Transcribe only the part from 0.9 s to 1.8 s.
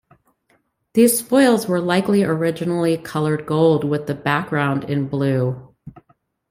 These spoils were